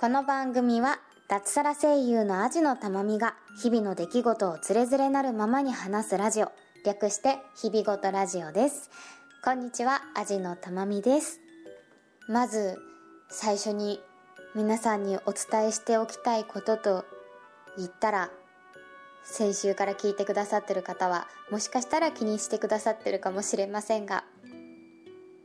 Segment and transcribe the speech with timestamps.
[0.00, 6.50] この番組は脱サラ声優のアジのたまみが日々の出来事をつれづれなるままに話すラジオ。
[6.86, 8.88] 略して日々ごとラジオです。
[9.44, 11.40] こんにちはアジのたまみです。
[12.28, 12.78] まず
[13.28, 14.00] 最初に
[14.54, 17.04] 皆さんにお伝えしておきたいことと
[17.76, 18.30] 言ったら
[19.22, 24.24] 先週から聞いてくださってる方はもしかしたら気にしてくださってるかもしれませんが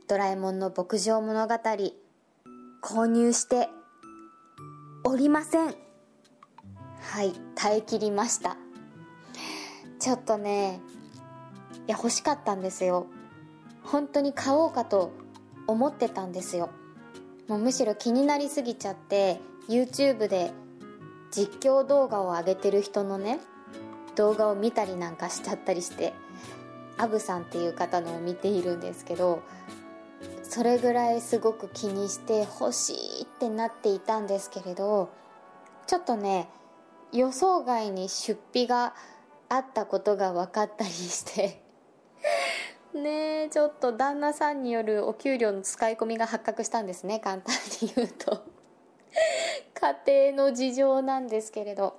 [0.08, 1.54] ドラえもんの牧場物語
[2.82, 3.68] 購入して
[5.08, 5.72] おりません。
[7.00, 8.56] はい耐えきりました。
[10.00, 10.80] ちょっとね
[11.86, 13.06] いや欲しかったんですよ。
[13.84, 15.12] 本当に買おうかと
[15.68, 16.70] 思ってたんですよ。
[17.46, 20.50] もうむしろ気になりすぎちゃって YouTube で
[21.30, 23.38] 実況動画を上げてる人のね
[24.16, 26.14] 動画を見たりなんかしちゃったりして
[26.98, 29.44] アブさんっていう方のを見ているんですけど
[30.48, 35.10] それぐらいすごく気にして欲しいってなっていたんですけれど
[35.86, 36.48] ちょっとね
[37.12, 38.94] 予想外に出費が
[39.48, 41.62] あったことが分かったりして。
[42.94, 48.42] ねえちょっと旦那さんによるお給料の使い込みが発覚したんですね簡単に言うと。
[50.06, 51.98] 家庭の事情なんですけれど。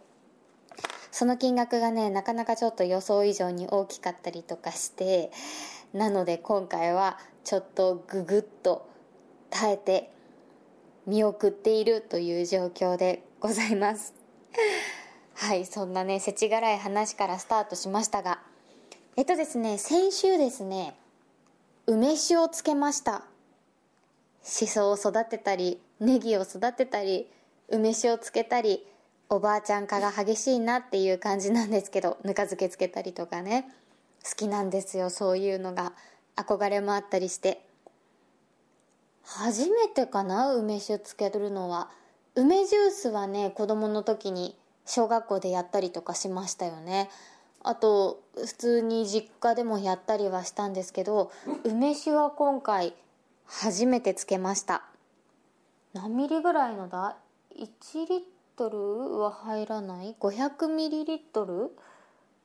[1.11, 5.31] その金額がねなかなかちょっと予想以上に大きかったりとかして
[5.97, 8.87] なので今回はちょっとググッと
[9.49, 10.11] 耐えて
[11.07, 14.13] 見送っているという状況でございます。
[15.33, 18.43] はいそんなね世知辛い話からスタートしましたが。
[19.15, 20.95] えっとですね先週ですね
[21.87, 23.23] 梅酒をつけました。
[24.43, 27.27] しそを育てたりネギを育てたり
[27.69, 28.85] 梅酒をつけたり
[29.29, 33.67] おばあちゃん化が激しいなっていう感じなんですけどぬか漬けつけたりとかね。
[34.27, 35.93] 好きなんですよそういうのが。
[36.35, 37.65] 憧れもあったりして。
[39.23, 41.89] 初めてかな梅酒つけるのは。
[42.35, 44.55] 梅ジュースはね子供の時に
[44.85, 47.09] 小学校でやったりとかしましたよね。
[47.63, 51.31] あと普通に実家でもやったりはしたんですけど
[51.63, 52.93] 梅酒は今回
[53.45, 54.83] 初めてつけました。
[55.93, 57.17] 何ミリぐらいのだ
[57.57, 58.21] ？1リッ
[58.55, 61.71] トルは入らない？500ミリリットル？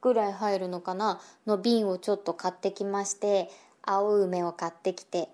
[0.02, 1.20] ぐらい入るのかな？
[1.46, 3.48] の瓶をちょっと買ってきまして
[3.82, 5.28] 青梅を買ってきて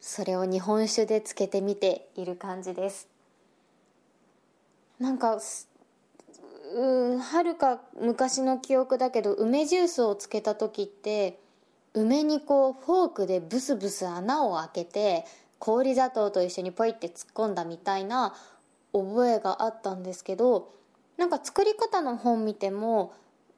[0.00, 3.08] それを日本酒でつけてみている感じです。
[4.98, 5.38] なんか
[6.74, 11.38] うんはるか昔の記憶だけど梅ジュースをつけた時って
[11.94, 15.24] 梅にこうフォークでブスブス穴を開けて
[15.58, 18.34] 氷砂糖と一緒にポイって突っ込んだみたいな
[18.92, 20.72] 覚えがあったんですけど
[21.16, 23.14] なんか作り方の本見ても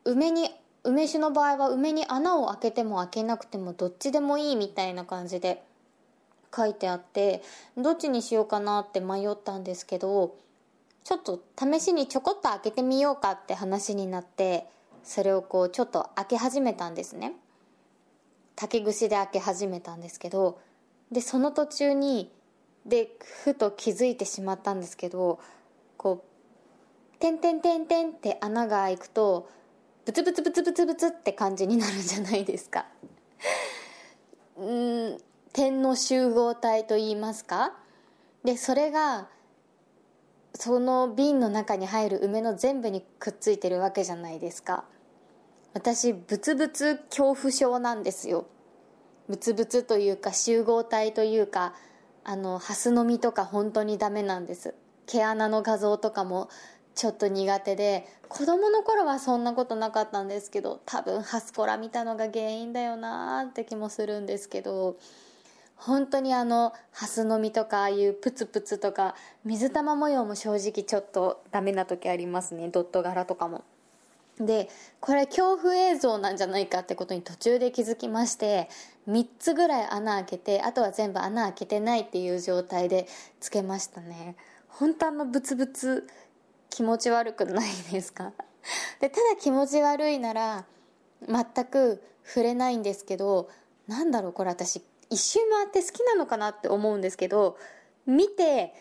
[0.08, 0.50] 梅に
[0.84, 5.62] 梅酒の場合は梅に穴を開けても開けなくてもどっちでもいいみたいな感じで
[6.54, 7.42] 書いてあって
[7.76, 10.34] どっちにしようかなって迷ったんですけど
[11.04, 14.66] ちょっと試しにちょこっと開けてみようかって話になって
[15.04, 17.34] それをこうちょっと開け始めたんですね。
[18.56, 20.58] 竹串で開け始めたんですけど
[21.12, 22.32] でその途中に
[22.86, 23.10] で
[23.44, 25.38] ふと気づいてしまったんですけど
[25.98, 29.48] こう「てんてんてんてん」って穴が開くと
[30.08, 32.86] ブツブツブツブツブツって感じになるんじゃないですか。
[34.56, 35.18] うん
[35.52, 37.74] 点の集合体といいますか？
[38.42, 39.28] でそれが
[40.54, 44.86] その瓶の中に入る梅の全部にくっついてるわけじゃないですか。
[45.74, 48.46] 私ブツブツ恐怖症なんですよ。
[49.28, 51.74] ブツブツというか集合体というか
[52.24, 54.74] あのハスの実とか本当にダメなんです。
[55.04, 56.48] 毛穴の画像とかも
[56.98, 64.96] ちょっと苦手で子供の頃はそんなことなかったんですけど多分ハスコラ見たのが原因だよなーって気もするんですけど
[65.76, 69.14] 本当にあのハスの実とかああいうプツプツとか
[69.44, 72.68] 水玉模様も正直ちょっとダメな時ありますね。
[72.68, 73.62] ドット柄とかも。
[74.40, 78.68] でこれ恐怖映像なんじゃないかってことに途中で気づきまして
[79.08, 83.06] 3つぐらい穴開けてあとは全部穴開けてないっていう状態で
[83.38, 84.34] つけましたね。
[84.66, 86.08] 本当あのブツブツ
[86.70, 88.32] 気持ち悪くないですか？
[89.00, 90.64] でただ気持ち悪いなら
[91.26, 93.48] 全く触れないんですけど
[93.86, 97.56] なんだろうこれ私一周回って好きなのかなって思うんですけど
[98.06, 98.74] 見て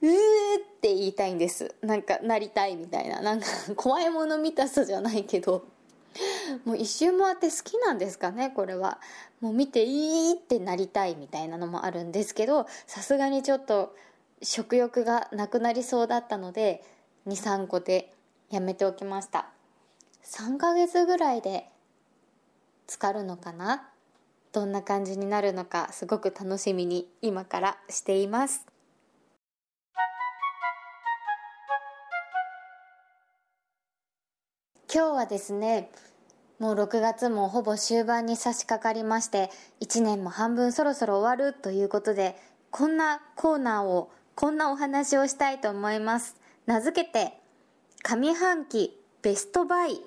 [0.00, 1.74] うーって言いたいんです。
[1.80, 3.20] なんかなりたいみたいな。
[3.20, 3.46] なんか
[3.76, 5.64] 怖いもの見たさじゃないけど。
[6.66, 9.00] もう一周回って好きなんですかねこれは。
[9.40, 13.94] もう見ていいってなりたいみたいなのもあるんですけどさすがにちょっと
[14.42, 16.84] 食欲がなくなりそうだったので
[17.26, 18.12] 23個で
[18.50, 19.46] やめておきました。
[20.24, 21.66] 3ヶ月ぐらいで
[22.88, 23.88] 浸かるのかな？
[24.52, 28.66] どんな感じになるのかすごく楽しみに今からしています。
[34.94, 35.90] 今日はですね
[36.58, 42.36] もう6月もほぼ終盤に差し掛かりまして1年も半分そろそろ終わるということで
[42.70, 46.41] こんなコーナーをこんなお話をしたいと思います。
[46.64, 47.32] 名付けて
[48.04, 50.00] 上半期ベストバイ。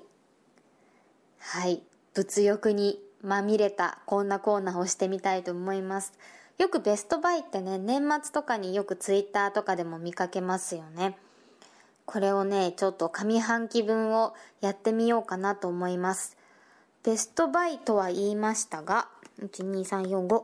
[1.40, 1.82] はい
[2.14, 6.14] 物欲にまみれたこんなコーナーをしてみたいと思います。
[6.58, 11.18] よくベストバイってね年末とかによくツイッターとかでも見かけますよね。
[12.06, 16.38] これをねちょっと上半期分をやってみようかなと思います。
[17.04, 19.10] ベストバイとは言いましたが
[19.42, 20.44] 12345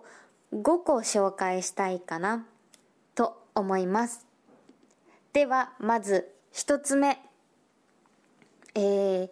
[0.54, 2.46] 5個紹介したいかな
[3.16, 4.31] と思います。
[5.34, 7.18] ではまず1つ目。
[8.76, 9.30] えー、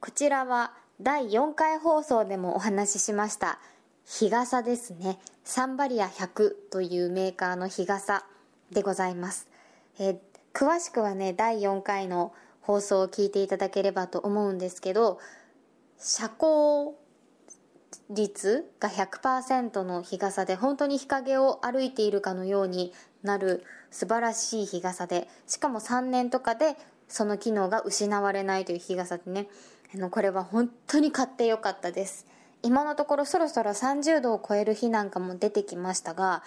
[0.00, 3.58] こちらは第4回放送でもお話ししました
[4.04, 5.18] 日傘ですね。
[5.44, 8.24] サンバリア100というメーカーの日傘
[8.72, 9.46] でございます、
[10.00, 10.18] えー、
[10.52, 15.20] 詳しくはね第4回の放送を聞いていただければと思うんですけど
[15.98, 16.96] 遮光
[18.10, 26.76] 率が100%の日傘で本当に日陰を歩いているかのようになる素晴らしい日傘でしかも3年とかで
[27.08, 29.48] その機能が失われないという日傘でね。
[29.94, 32.26] あのこれは本当に買ってよかったです。
[32.62, 36.42] 今のところそろそろ30度を超える日なんかも出てきましたが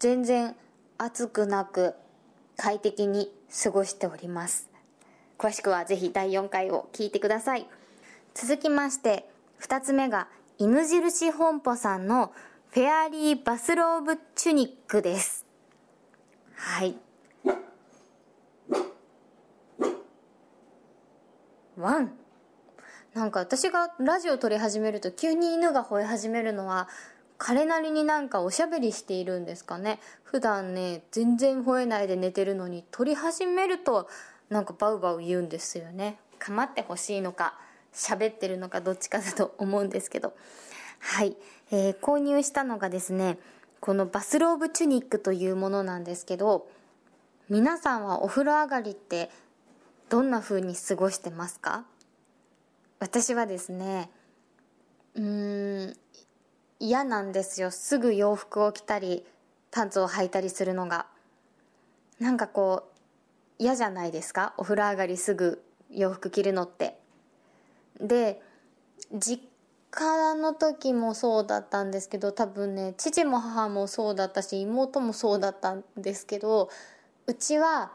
[0.00, 0.56] 全然
[0.98, 1.94] 暑くなく
[2.56, 4.68] 快適に過ごしております。
[5.38, 7.66] 詳しくはぜひ第4回を聞いてください。
[8.34, 9.28] 続きまして
[9.60, 10.28] 2つ目が
[10.62, 12.30] 犬印本舗さんの
[12.70, 15.44] フェアリーバスローブチュニックです。
[16.54, 16.94] はい。
[21.76, 22.12] ワン。
[23.12, 26.88] なんか私がラジオ撮り始めると急に犬が吠え始めるのは
[27.38, 29.98] 彼なりになんかおしゃべりしているんですかね。
[30.22, 34.08] 普段ね全然吠えないで寝てるのに撮り始めると
[34.48, 36.20] なんかバウバウ言うんですよね。
[36.38, 37.58] 構ってほしいのか。
[37.92, 40.34] 喋ってるのかどっちかだと思うんですけど。
[40.98, 41.36] はい、
[41.72, 43.36] えー、購入したのがですね
[43.80, 46.70] このバスローブチュニックというものなんですけど
[47.48, 49.28] 皆さんはお風呂上がりって
[50.08, 51.84] どんな風に過ごしてますか？
[53.00, 54.10] 私はですね
[55.16, 55.96] うーん
[56.78, 57.72] 嫌なんですよ。
[57.72, 59.26] すぐ洋服を着たり
[59.72, 61.06] パンツを履いたりするのが。
[62.20, 64.54] なんかこう嫌じゃないですか？
[64.56, 66.96] お風呂上がりすぐ洋服着るのって。
[68.00, 68.40] で
[69.12, 69.42] 実
[69.90, 76.70] 家の時もそうだったんですけど多分ね父も母もそうだったし妹もそうだったんですけど
[77.26, 77.92] うちは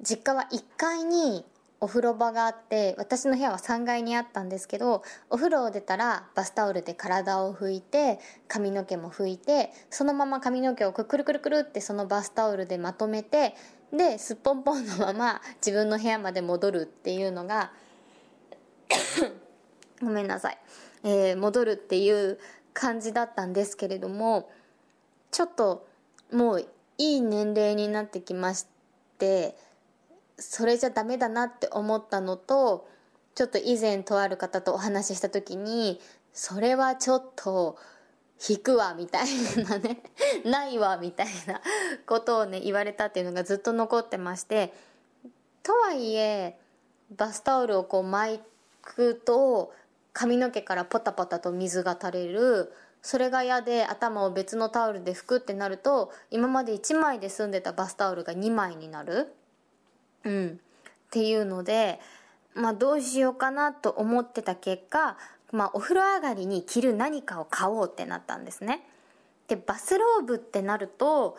[0.00, 1.44] 実家は1階に
[1.80, 13.54] お風呂場があって私の部屋は3階にあったんですけどお風呂を出たらバスタオルで体を拭いて髪の毛も拭いてそのまま髪の毛をくるくるくるってそのバスタオルでまとめて
[13.92, 17.70] ですっぽんぽんのまま自分の部屋まで戻るっていうのが
[20.00, 20.58] ごめんなさい、
[21.04, 22.38] えー、戻るっていう
[22.72, 24.50] 感じだったんですけれども
[25.30, 25.86] ちょっと
[26.32, 26.60] もう
[26.98, 28.66] いい年齢になってきまし
[29.18, 29.56] て
[30.38, 32.88] それじゃダメだなって思ったのと
[33.34, 36.00] ちょっと以前とある方とお話しした時に
[36.32, 37.76] それはちょっと
[38.48, 39.26] 引くわみたい
[39.64, 40.02] なね
[40.44, 41.60] ないわみたいな
[42.06, 44.72] ことをね言われたっていうのがずっと残ってまして
[45.62, 46.58] とはいえ
[47.10, 48.40] バスタオルをこう巻
[48.82, 49.72] くと
[50.18, 52.72] 髪の毛からポタポタと水が垂れる。
[53.02, 59.32] それが嫌で頭を別のタオルで拭くってなると今まで1枚で済んでたバスタオルが2枚になる。
[60.24, 60.58] うん。
[60.58, 62.00] っていうので
[62.52, 65.16] まあどうしようかなと思ってた結果
[65.52, 68.82] まあお風呂上がりに着る何かを買おうってなったんですね。
[69.46, 71.38] でバスローブってなると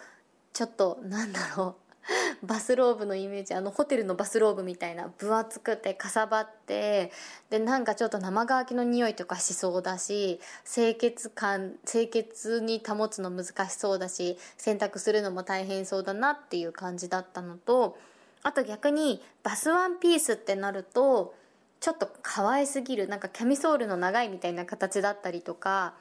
[0.54, 1.89] ちょっとなんだろう。
[2.44, 7.12] バスローブのイメージあのホテルのバスローブみたいな分厚くてかさばって
[7.50, 10.40] でなんかちょっと生乾きの匂いとかしそうだし
[10.72, 17.98] 清潔感清潔に保つの難しそうだし洗濯するのも大変そうだなっていう感じだったのと
[18.42, 21.36] あと逆にバスワンピースってなると
[21.80, 25.94] ちょっと可愛すぎるなんかキャミソールの長いみたいな形だったりとか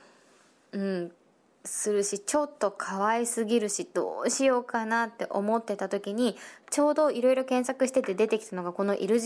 [0.72, 1.12] うん
[1.64, 6.36] するしちょっと可愛すぎるしどうしようかなって思ってた時に
[6.70, 9.18] ちょうどいろいろ検索してて出てきたのがこの犬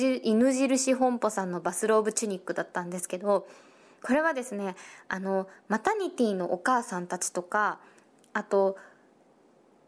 [0.52, 3.46] 印本舗さんのバスローブチュニックだったんですけど
[4.02, 4.74] これはですね
[5.08, 7.78] あのマタニティのお母さんたちとか
[8.32, 8.76] あと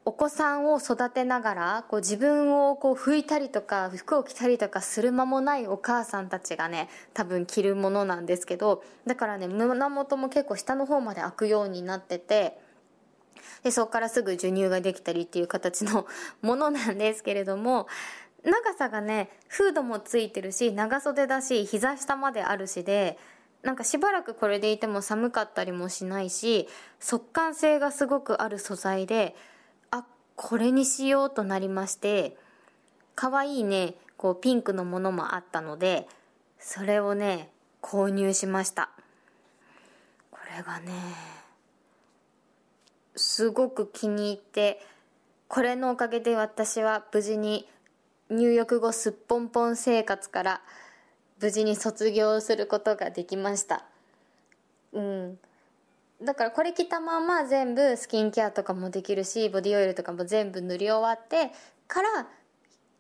[0.07, 12.59] お子さんを育てながらこう自分をこう拭いたりとか服を着たりとかする間もないお母さんたちがね多分着るものなんですけどだからね胸元も結構下の方まで開くようになってて
[13.63, 16.07] でそこからすぐ授乳ができたりっていう形の
[16.43, 17.89] ものなんですけれども
[18.43, 23.19] 長さがねフードもついてるし長袖だし膝下まであるしで
[23.63, 26.69] なんかしばらくこれでいても寒かったりもしないし
[27.01, 29.35] 速乾性がすごくある素材で
[30.37, 32.37] これにしようとなりまして
[33.15, 36.07] 可愛いねこうピンクのものもあったので
[36.59, 37.51] それをね
[37.83, 38.91] 購入しました。
[40.31, 40.93] これがね
[43.17, 44.81] すごく気に入って
[45.49, 47.69] これのおかげで私は無事に
[48.31, 50.61] 入浴後すっぽんぽん生活から
[51.41, 53.85] 無事に卒業することができました。
[54.93, 55.39] うん。
[56.25, 61.53] だからこれ着たまま全部スキンケアとかもできるしボディオイルとかも全部塗り終わって
[61.87, 62.27] から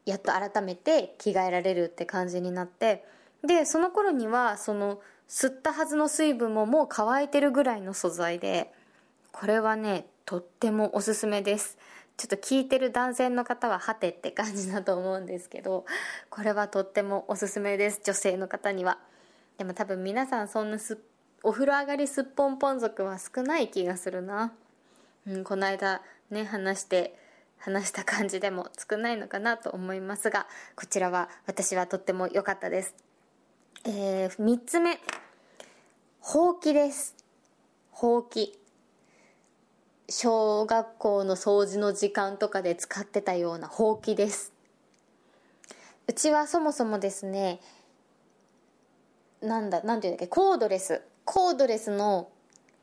[0.07, 3.05] やっと改めて着替えられるって感じになって
[3.47, 8.73] でその頃にはその吸ったはずの水分ももう乾いてるぐらいの素材で
[9.33, 11.77] これはねとってもおすすめです。
[12.17, 15.85] ちょっと聞いてる男性の方ははてって感じだと思うんですけど
[16.31, 18.99] これはとってもおすすめです女性の方には。
[19.59, 20.99] でも多分皆さんそんなす
[21.47, 24.55] お風呂上がりすっぽんぽん族は少ない気がするな、
[25.27, 27.19] うん、この間ね話して
[27.59, 32.95] 話した感じでも少ないのかなと思いますがこちらは私はとっても良かったです。
[33.85, 34.99] えー、3つ目。
[36.21, 37.15] ほうきです。
[37.91, 38.59] ほうき。
[40.09, 44.55] 小学校の掃除の時間とかで使ってたようなほうきです。
[46.07, 47.61] うちはそもそもですね
[49.43, 51.03] なんだなんていうんだっけコードレス。
[51.25, 52.29] コードレスの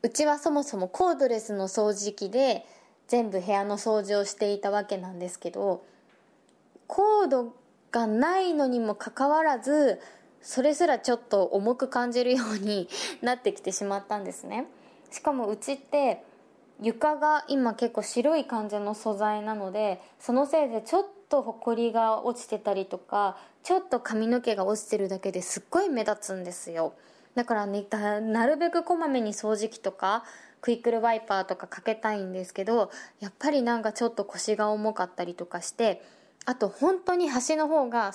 [0.02, 2.66] うちはそもそもコードレスの掃除機で
[3.06, 5.84] 全部部屋の掃除をしていたわけなんですけど
[6.86, 7.54] コード
[7.92, 10.00] がないのにもかかわらず
[10.40, 12.88] それすらちょっと重く感じるように
[13.22, 14.66] なってきてしまったんですね。
[15.10, 16.24] しかもうちって
[16.80, 26.94] 床が今結構白い感じの素材なのでそのせいでちょっとほこりが落ちてたりとかちょっと髪の毛が落ちてるだけですっごい目立つんですよ。
[27.34, 27.86] だからね
[28.20, 30.24] なるべくこまめに掃除機とか
[30.60, 36.02] クイックルワイパーとかかけたいんですけどやっぱりなんかちょっと腰が重かったりとかして
[36.44, 38.12] あと本当に端の方が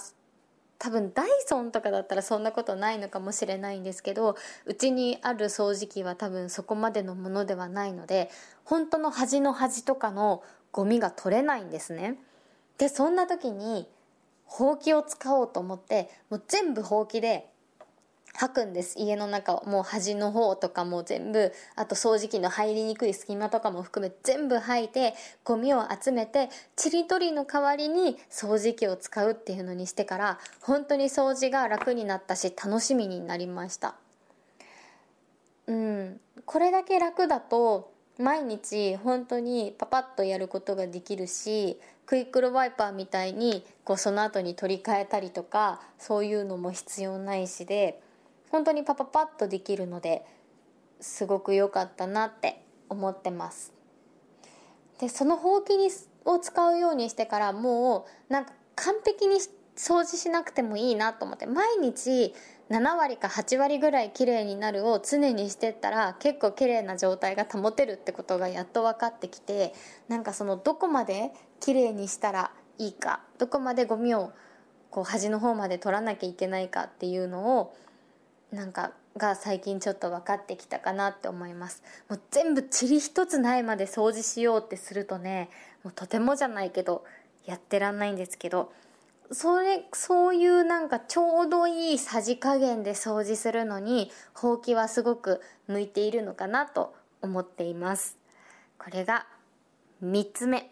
[0.80, 8.30] 多分ダイソンとかだったらそんなことないのかもしれないんですけどうちにある掃除機は多分そこまでのものではないので
[8.64, 12.18] 本当の端の端とかのゴミが取れないんですね。
[12.78, 13.88] でそんな時に
[14.46, 17.50] ほうきを使おうと思ってもう全部ほうきで
[18.40, 19.00] 吐くんです。
[19.00, 33.96] 家の中をもう端の方とかも全部あと掃除機の入りにくい隙間とかも含め全部吐いてゴミを集めてちりとりの代わりに掃除機を使うっていうのにしてから本当に掃除が楽になったし楽しみになりました。
[35.66, 36.20] うん。
[36.46, 48.00] これだけ楽だと毎日本当にパパッとやることができるしクイックルワイパーみたいにこうその後に取り替えたりとかそういうのも必要ないしで
[48.52, 50.24] 本当にパパパッとできるので
[51.00, 53.74] すごく良かったなって思ってます。
[55.00, 55.90] でそのほうきに
[56.26, 59.38] を使うようにしてからもうなんか完璧に
[59.76, 62.34] 掃除しなくてもいいなと思って毎日
[62.70, 69.74] 7割か8割ぐらい綺麗になるを常にしてったら結構綺麗な状態が保てるってことがやっと分かってきて
[70.10, 74.34] なんかそのどこまで綺麗にしたらいいかどこまでゴミを
[74.90, 77.76] こう端の方まで取らなきゃいけないかっていうのを
[78.52, 81.84] なんかが最近ちょっと分かってきたかなって思います。
[82.10, 85.50] もう全部塵一つないまで掃除しようってするとね
[85.84, 87.04] もうとてもじゃないけど
[87.46, 88.72] やってらんないんですけど
[89.32, 98.18] それそういうなんかちょうどいいさじ加減で掃除するのにほうきはすごく向いているのかなと思っています。
[98.78, 99.26] これが
[100.04, 100.70] 3つ目、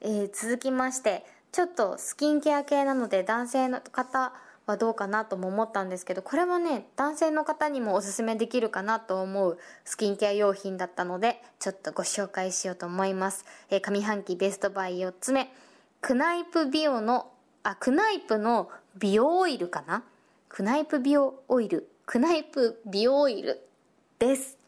[0.00, 4.32] えー、続きましてちょっとスキンケア系なので男性の方
[4.66, 15.52] はどうかなとも思ったんですけどこれはね男性の方にもおすすめできるかなと思うスキンケア用品だったのでちょっとご紹介しようと思います、えー、上半期ベストバイ4つ目。
[16.00, 17.30] クナイプビオの
[17.62, 20.02] あクナイプの美容オイルかな？
[20.48, 21.88] クナイプ美容オイル。
[22.06, 23.64] クナイプ美容オイル
[24.18, 24.58] です。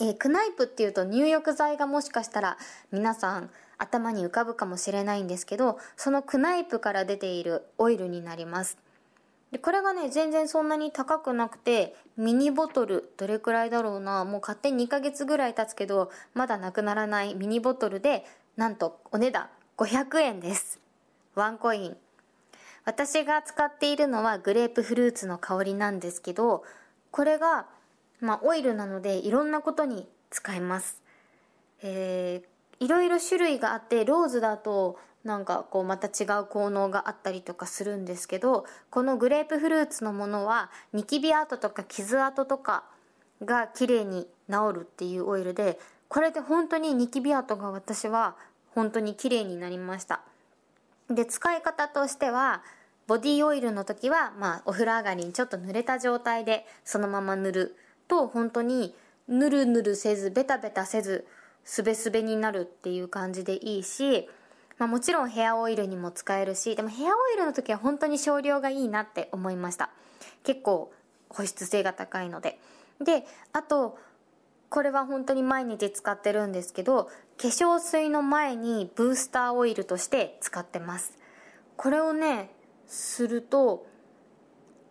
[0.00, 2.58] えー、クナイプっていうと入浴剤がもしかしたら
[2.92, 8.76] 皆さん頭に浮かぶかもしれないんですけどそのクナイプから出ているオイルになります。
[9.52, 14.24] でこれがね全然そんなに高くなくてミニボトルどれくらいだろうな。
[14.24, 18.24] もう買って2ヶ月ぐらい経つけどまだなくならないミニボトルで
[18.56, 20.78] なんとお値段500円です。
[21.34, 21.96] ワンコイン。
[22.84, 26.64] 私が使っているのはグレープフルーツの香りなんですけど
[27.10, 27.66] これが
[28.20, 31.02] まあオイルなのでいろんなことに使えます。
[31.82, 42.84] えー、いろいろ種類があってローズだとなんかこうまた違う効能があったりとかするんですけどこのグレープフルーツのものはニキビ跡とか傷跡とか
[43.44, 48.36] が綺麗に治るっていうオイルでこれで本当にニキビ跡が私は
[48.74, 50.22] 本当に綺麗になりました。
[51.08, 52.62] で使い方としては
[53.06, 57.76] ボディオイルの時は、まあ、お風呂上がりにちょっと濡れた状態でそのまま塗る。
[58.06, 58.94] と本当に
[59.28, 61.26] ぬるぬるせずベタベタせず
[61.64, 64.28] すべすべになるっていう感じでいいし、
[64.80, 69.90] まあ、もちろんヘアオイルにも使えるしでもヘアオイルの時は本当に少量がいいなって思いました。
[70.42, 70.90] 結構
[71.28, 72.58] 保湿性が高いので。
[73.04, 73.98] であと
[74.70, 77.04] これは本当に毎日使ってるんですけど
[77.38, 81.12] 化粧水の前にブースターオイルとして使ってます。
[81.76, 82.50] これをね
[82.86, 83.86] すると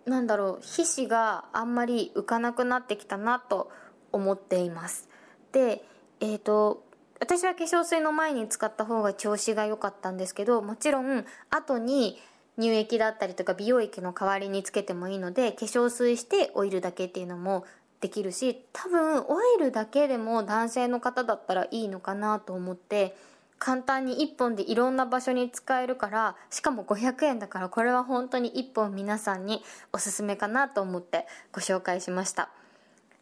[0.05, 3.71] なんだろう皮脂があんまり浮かなくなってきたなと
[4.11, 5.09] 思っています。
[5.51, 5.83] で
[6.19, 6.83] えっ、ー、と
[7.19, 12.17] 私は化粧水の前に使った方が調子が良かったんですけどもちろん後に
[12.57, 17.65] 乳液だったりとか美容液の代わりにつけてもいいので化粧水してオイルだけっていうのも
[18.01, 23.15] できるし多分オイルだけでも男性の方だったらいいのかなと思って
[23.59, 29.61] 簡単に1本でいろんな場所に使えるからしかも500円だからこれは本当に1本皆さんに
[29.91, 32.49] おすすめかなと思ってご紹介しました。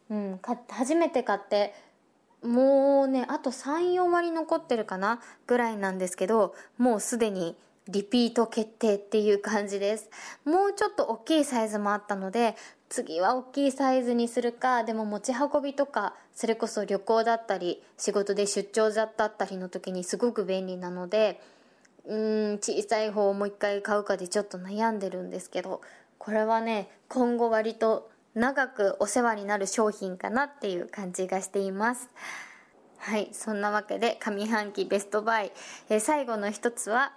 [0.10, 0.40] うん
[0.70, 1.74] 初めて買って
[2.44, 7.56] もうねあと34割残ってるかなぐらいなんですけどもうすでに
[7.88, 10.10] リピート決定っていう感じです。
[10.44, 12.56] もうちょっと大きいサイズもあったので
[12.90, 21.42] 次は大きいサイズにするかでも持ち運びとかそれこそ旅行だったり仕事で出張だったりの時にすごく便利なので
[22.06, 25.82] うーん小さい方をもう一回買うかでちょっと悩んでるんですけど
[26.18, 32.10] これはね今後割と長くお世話になる商品かなっていう感じがしています。
[33.00, 35.52] はいそんなわけで上半期ベストバイ、
[35.90, 37.14] えー、最後の一つは、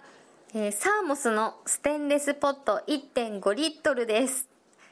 [0.53, 4.47] えー、サーモスのステンレスポット1.5リットルです。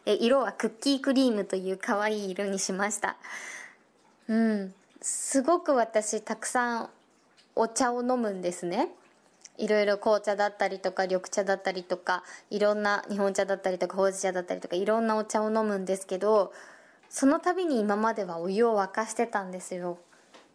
[0.06, 3.18] え色はクッキークリームという可愛い色にしました。
[4.28, 6.90] うんすごく私たくさん
[7.56, 8.90] お茶を飲むんですね。
[9.60, 16.54] いろいろ紅茶だったりとか緑茶だったりとかいろんな日本茶だったりとかほうじ茶だったりとかいろんなお茶を飲むんですけど
[17.10, 19.98] その度に今まではお湯を沸かしてたんですよ。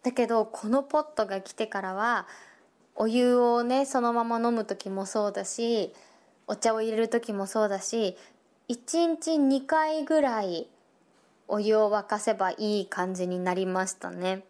[0.02, 2.26] だけどこのポットが来てからは
[2.94, 5.92] お湯をねそのまま飲む時もそうだし
[6.46, 8.16] お茶を入れる時もそうだし
[8.68, 10.68] 1日2回ぐらい
[11.48, 14.44] お湯を沸かせばいい感じになりましたね。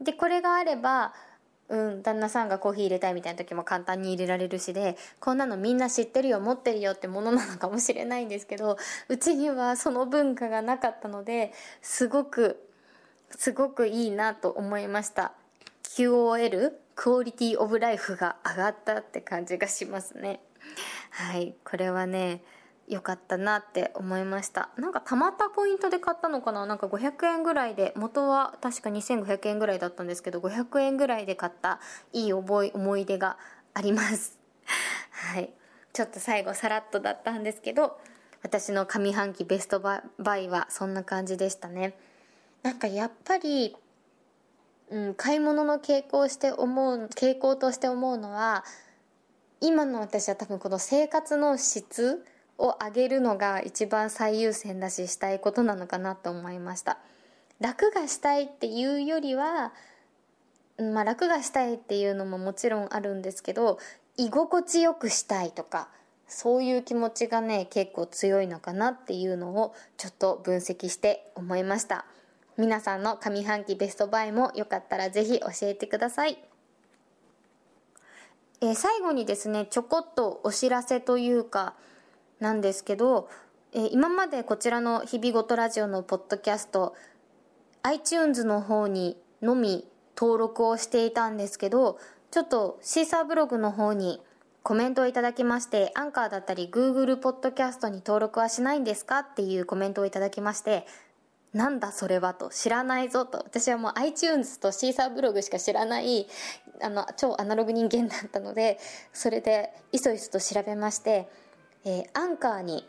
[0.00, 1.12] でこれがあれば
[1.68, 8.78] うん旦那さんがコーヒー入れたいみたいな時も簡単に入れられるしでこんなのみんな知ってるよ持ってるよってものなのかもしれないんですけど
[9.08, 11.52] うちにはその文化がなかったので
[11.82, 12.64] すごく
[13.36, 15.32] すごくいいなと思いました。
[15.82, 20.40] QOL クオリティオブライフが上がったって感じがしますね。
[21.10, 22.42] はいこれはね
[22.88, 24.70] 良かったなって思いました。
[24.76, 26.64] なんかたまったポイントで買ったのかな？
[26.66, 31.80] なんか500円ぐらいで元は確か2500円ぐらいだったんですけど500円ぐらいで買った
[32.12, 33.36] いい覚え思い出が
[33.74, 34.38] あります。
[35.12, 35.52] はい。
[35.92, 37.98] ちょっと最後さらっとだったんですけど
[38.42, 40.02] 私の上半期ベストバ
[40.38, 41.94] イはそんな感じでしたね。
[42.62, 43.76] なんかやっぱり、
[44.90, 48.64] うん、買い物の傾向して思う傾向として思うのは
[49.60, 52.24] 今の私は多分この生活の質
[52.58, 56.98] を上げるのが一番最優先だししたいことなのかなと思いました。
[57.60, 59.72] 楽がしたいっていうよりは
[60.78, 63.78] まあ楽がしたいっていうのももちろんあるんですけど
[64.16, 65.88] 居心地よくしたいとか
[66.28, 72.04] そういう気持ちがね結構強いのかなっていうのをちょっと分析して思いました。
[72.56, 76.38] 皆さんの上半期ベストバイもよかったらぜひ教えてください。
[78.60, 81.74] えー、最後にですねちょこっとお知らせというか
[82.40, 83.28] なんですけど、
[83.72, 86.94] えー、今までこちらの日々ごとラジオのポッドキャスト
[87.82, 91.98] iTunes の方にのみ登録をしていたんですけど
[92.30, 94.20] ちょっとシーサーブログの方に
[94.62, 100.86] コメントをいただきましてアンカーだったり Google ポッドキャストに登録はしないんですかっていうコメントをいただきまして
[101.54, 103.38] なんだそれはと知らないぞと。
[103.38, 106.26] 私はもう iTunes とシーサーブログしか知らない
[106.82, 108.78] あの超アナログ人間だったので
[109.12, 111.28] それでいそいそと調べまして
[111.84, 112.88] えー、アンカーに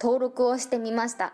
[0.00, 1.32] 登録をしてみました。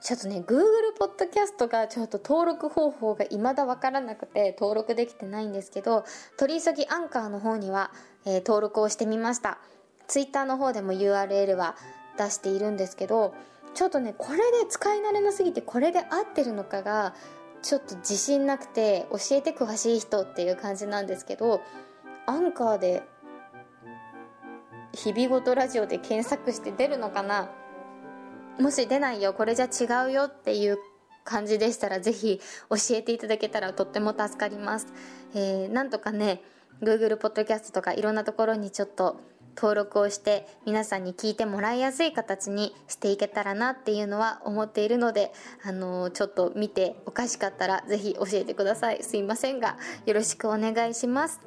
[0.00, 0.62] ちょっとね Google
[0.98, 6.04] ポッドキャストがちょっと登録方法が未だ分からなくて登録できてないんですけど
[6.36, 7.90] 取り急ぎアンカーの方には、
[8.26, 9.58] えー、登録をしてみました。
[10.06, 11.76] Twitter の方でも URL は
[12.18, 13.34] 出しているんですけど
[13.74, 17.14] ちょっとねこれで使い慣れなすぎてこれで合ってるのかが
[17.62, 21.62] ちょっと自信なくて教えて詳しい人っていう感じなんですけど
[22.26, 23.02] アンカーで
[24.94, 27.50] 日々ごとラジオで検索して出るのかな？
[28.60, 30.78] もし出ないよこれじゃ違うよっていう
[31.24, 34.86] 感じでしたらぜひ教えていただけたらとっても助かります、
[35.34, 36.42] えー、なんとかね
[36.82, 39.20] Google ポッドキャストとかいろんなところにちょっと
[39.56, 45.32] 登録をして皆さんに聞いてもらいやすい形にしていけたらなっていうのは思っているので、
[45.64, 49.04] あのー、ちょっと見ておかしかったらぜひ教えてください。
[49.04, 49.76] すいませんが、
[50.06, 51.40] よろしくお願いします。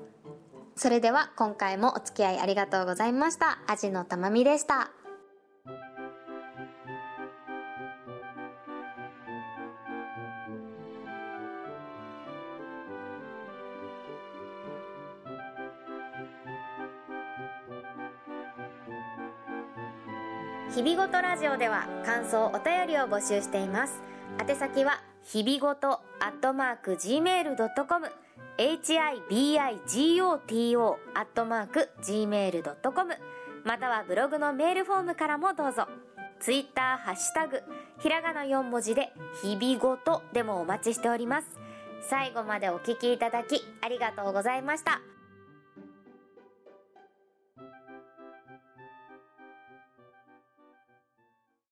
[0.78, 3.58] それでは今回もお付き合いありがとうございました。
[3.66, 4.92] アジのたまみでした。
[20.76, 24.00] 日々ごとラジオでは感想お便りを募集しています
[24.40, 28.27] 宛先は日々ごとアットマーク gmail.com
[28.58, 33.14] hibigoto アットマーク gmail.com
[33.64, 35.88] またはブログのメールフォームからもどうぞ。
[36.40, 37.62] ツイッターハッシュタグ
[38.00, 41.48] ひらがな4文字で日々ごとでもお待ちしております。
[42.10, 45.02] 最後までお聞きいただきありがとうございました。